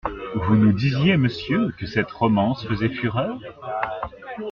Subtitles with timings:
[0.33, 3.39] Vous nous disiez, monsieur, que cette romance faisait fureur?…